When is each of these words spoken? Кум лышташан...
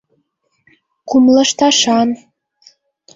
Кум 1.07 1.23
лышташан... 1.35 2.09